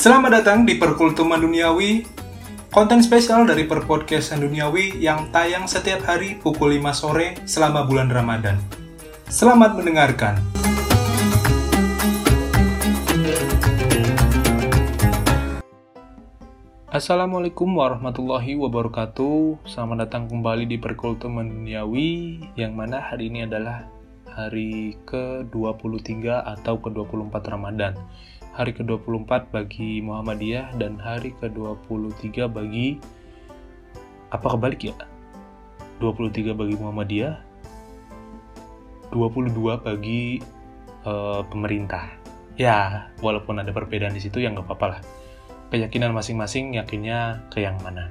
Selamat 0.00 0.40
datang 0.40 0.64
di 0.64 0.80
Perkultuman 0.80 1.36
Duniawi, 1.36 2.08
konten 2.72 3.04
spesial 3.04 3.44
dari 3.44 3.68
Perpodcastan 3.68 4.40
Duniawi 4.40 4.96
yang 4.96 5.28
tayang 5.28 5.68
setiap 5.68 6.08
hari 6.08 6.40
pukul 6.40 6.72
5 6.80 6.88
sore 6.96 7.36
selama 7.44 7.84
bulan 7.84 8.08
Ramadan. 8.08 8.56
Selamat 9.28 9.76
mendengarkan. 9.76 10.40
Assalamualaikum 16.88 17.68
warahmatullahi 17.68 18.56
wabarakatuh 18.56 19.68
Selamat 19.68 20.08
datang 20.08 20.32
kembali 20.32 20.64
di 20.64 20.80
Perkultuman 20.80 21.44
Duniawi 21.44 22.40
Yang 22.56 22.72
mana 22.72 22.98
hari 23.04 23.28
ini 23.28 23.44
adalah 23.46 23.86
hari 24.26 24.96
ke-23 25.06 26.24
atau 26.58 26.80
ke-24 26.80 27.34
Ramadan 27.46 27.94
Hari 28.60 28.76
ke-24 28.76 29.56
bagi 29.56 30.04
Muhammadiyah 30.04 30.76
dan 30.76 31.00
hari 31.00 31.32
ke-23 31.40 32.44
bagi 32.44 33.00
Apa 34.28 34.52
kebalik 34.52 34.84
ya? 34.84 34.92
23 36.04 36.52
bagi 36.52 36.76
Muhammadiyah 36.76 37.40
22 39.16 39.56
bagi 39.80 40.44
uh, 41.08 41.40
pemerintah 41.48 42.12
Ya, 42.60 43.08
walaupun 43.24 43.64
ada 43.64 43.72
perbedaan 43.72 44.12
di 44.12 44.20
situ 44.20 44.44
ya 44.44 44.52
nggak 44.52 44.68
apa-apa 44.68 44.86
lah 44.92 45.00
keyakinan 45.70 46.10
masing-masing 46.12 46.76
yakinnya 46.76 47.46
ke 47.48 47.62
yang 47.62 47.78
mana. 47.80 48.10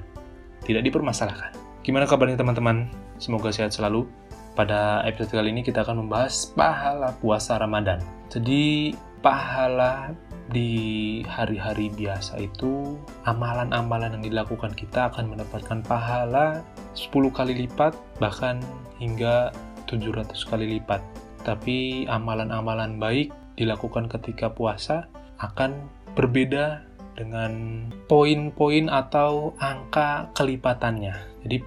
Tidak 0.64 0.80
dipermasalahkan. 0.80 1.52
Gimana 1.84 2.08
kabarnya 2.08 2.40
teman-teman? 2.40 2.88
Semoga 3.20 3.52
sehat 3.52 3.76
selalu. 3.76 4.08
Pada 4.56 5.04
episode 5.06 5.38
kali 5.38 5.54
ini 5.54 5.62
kita 5.62 5.84
akan 5.86 6.04
membahas 6.04 6.50
pahala 6.56 7.14
puasa 7.20 7.60
Ramadan. 7.60 8.02
Jadi 8.32 8.96
pahala 9.20 10.16
di 10.50 11.22
hari-hari 11.30 11.94
biasa 11.94 12.42
itu 12.42 12.98
amalan-amalan 13.22 14.18
yang 14.18 14.24
dilakukan 14.34 14.74
kita 14.74 15.06
akan 15.14 15.30
mendapatkan 15.30 15.78
pahala 15.86 16.66
10 16.98 17.10
kali 17.30 17.54
lipat 17.66 17.94
bahkan 18.18 18.58
hingga 18.98 19.54
700 19.86 20.34
kali 20.50 20.78
lipat. 20.78 20.98
Tapi 21.46 22.04
amalan-amalan 22.10 22.98
baik 22.98 23.30
dilakukan 23.54 24.10
ketika 24.10 24.50
puasa 24.50 25.06
akan 25.38 25.86
berbeda 26.18 26.84
dengan 27.14 27.86
poin-poin 28.10 28.90
atau 28.90 29.54
angka 29.62 30.34
kelipatannya. 30.34 31.14
Jadi 31.46 31.58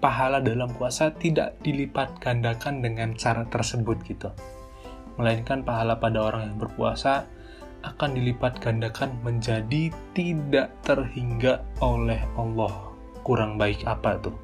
pahala 0.00 0.40
dalam 0.40 0.72
puasa 0.76 1.12
tidak 1.16 1.56
dilipat 1.60 2.20
gandakan 2.20 2.84
dengan 2.84 3.16
cara 3.16 3.48
tersebut 3.48 3.96
gitu. 4.04 4.28
Melainkan 5.20 5.64
pahala 5.64 6.00
pada 6.00 6.24
orang 6.24 6.52
yang 6.52 6.56
berpuasa 6.56 7.28
akan 7.82 8.16
dilipat 8.16 8.60
gandakan 8.60 9.16
menjadi 9.24 9.92
tidak 10.12 10.72
terhingga 10.84 11.64
oleh 11.80 12.20
Allah. 12.36 12.92
Kurang 13.24 13.60
baik 13.60 13.84
apa 13.84 14.20
tuh? 14.20 14.36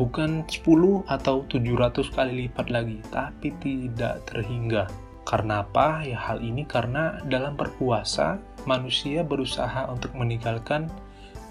Bukan 0.00 0.48
10 0.48 1.04
atau 1.06 1.44
700 1.46 2.16
kali 2.16 2.32
lipat 2.48 2.66
lagi, 2.72 2.98
tapi 3.12 3.52
tidak 3.60 4.24
terhingga. 4.26 4.88
Karena 5.22 5.62
apa? 5.62 6.02
Ya 6.02 6.18
hal 6.18 6.42
ini 6.42 6.66
karena 6.66 7.22
dalam 7.30 7.54
berpuasa 7.54 8.42
manusia 8.66 9.22
berusaha 9.22 9.86
untuk 9.86 10.10
meninggalkan 10.18 10.90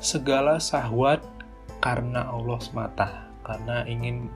segala 0.03 0.59
sahwat 0.59 1.23
karena 1.79 2.27
Allah 2.27 2.59
semata, 2.59 3.29
karena 3.45 3.85
ingin 3.87 4.27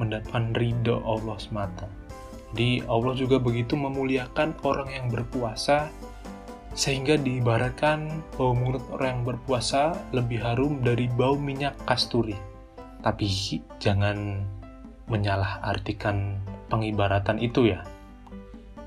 mendapatkan 0.00 0.54
ridho 0.56 0.98
Allah 1.04 1.36
semata. 1.38 1.86
Jadi 2.52 2.80
Allah 2.88 3.12
juga 3.12 3.36
begitu 3.36 3.76
memuliakan 3.76 4.56
orang 4.64 4.88
yang 4.88 5.06
berpuasa 5.12 5.92
sehingga 6.72 7.18
diibaratkan 7.18 8.22
bau 8.38 8.54
mulut 8.54 8.86
orang 8.94 9.20
yang 9.20 9.24
berpuasa 9.34 9.98
lebih 10.14 10.40
harum 10.40 10.80
dari 10.80 11.10
bau 11.10 11.34
minyak 11.34 11.74
kasturi. 11.84 12.38
Tapi 13.04 13.26
jangan 13.82 14.46
menyalah 15.10 15.60
artikan 15.64 16.38
pengibaratan 16.72 17.42
itu 17.42 17.72
ya. 17.74 17.84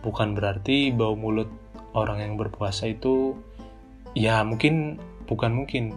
Bukan 0.01 0.33
berarti 0.33 0.89
bau 0.89 1.13
mulut 1.13 1.51
orang 1.93 2.23
yang 2.23 2.33
berpuasa 2.39 2.89
itu 2.89 3.35
ya 4.15 4.43
mungkin 4.43 4.97
bukan 5.27 5.51
mungkin 5.51 5.95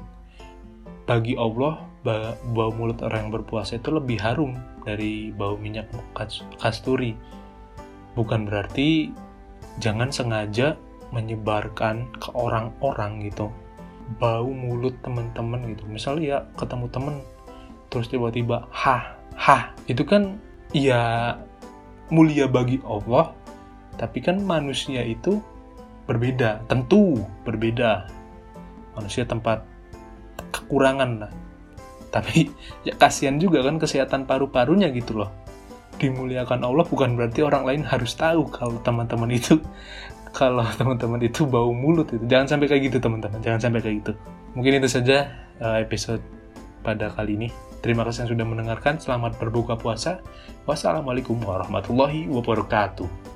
bagi 1.05 1.39
Allah 1.39 1.83
bau 2.05 2.73
mulut 2.77 3.01
orang 3.01 3.29
yang 3.29 3.33
berpuasa 3.33 3.81
itu 3.81 3.89
lebih 3.95 4.21
harum 4.21 4.59
dari 4.85 5.33
bau 5.33 5.57
minyak 5.57 5.89
kasturi 6.61 7.17
bukan 8.15 8.47
berarti 8.47 9.11
jangan 9.83 10.11
sengaja 10.11 10.79
menyebarkan 11.11 12.11
ke 12.19 12.31
orang-orang 12.35 13.27
gitu 13.27 13.51
bau 14.19 14.51
mulut 14.51 14.95
teman-teman 15.01 15.75
gitu 15.75 15.83
misalnya 15.91 16.25
ya 16.25 16.39
ketemu 16.59 16.87
temen 16.91 17.17
terus 17.89 18.11
tiba-tiba 18.11 18.67
ha 18.71 19.17
ha 19.35 19.73
itu 19.87 20.03
kan 20.03 20.39
ya 20.75 21.35
mulia 22.11 22.47
bagi 22.51 22.83
Allah 22.85 23.35
tapi 23.95 24.19
kan 24.19 24.43
manusia 24.43 25.07
itu 25.07 25.39
berbeda, 26.05 26.67
tentu 26.67 27.23
berbeda. 27.47 28.09
Manusia 28.95 29.27
tempat 29.27 29.63
kekurangan 30.55 31.27
lah. 31.27 31.33
Tapi 32.11 32.51
ya 32.87 32.95
kasihan 32.95 33.39
juga 33.39 33.63
kan 33.63 33.79
kesehatan 33.79 34.27
paru-parunya 34.27 34.91
gitu 34.95 35.23
loh. 35.25 35.31
Dimuliakan 36.01 36.61
Allah 36.67 36.85
bukan 36.85 37.15
berarti 37.15 37.41
orang 37.47 37.65
lain 37.65 37.83
harus 37.87 38.13
tahu 38.19 38.51
kalau 38.51 38.79
teman-teman 38.83 39.31
itu 39.31 39.61
kalau 40.39 40.67
teman-teman 40.75 41.23
itu 41.23 41.47
bau 41.47 41.71
mulut 41.71 42.11
itu. 42.11 42.25
Jangan 42.27 42.57
sampai 42.57 42.67
kayak 42.67 42.83
gitu 42.91 42.99
teman-teman, 42.99 43.39
jangan 43.41 43.61
sampai 43.71 43.81
kayak 43.81 43.97
gitu. 44.03 44.13
Mungkin 44.59 44.83
itu 44.83 44.89
saja 44.91 45.31
uh, 45.63 45.79
episode 45.79 46.23
pada 46.83 47.11
kali 47.15 47.39
ini. 47.39 47.49
Terima 47.85 48.01
kasih 48.05 48.25
yang 48.25 48.31
sudah 48.33 48.47
mendengarkan. 48.49 48.97
Selamat 48.97 49.37
berbuka 49.37 49.77
puasa. 49.77 50.25
Wassalamualaikum 50.65 51.37
warahmatullahi 51.45 52.33
wabarakatuh. 52.33 53.34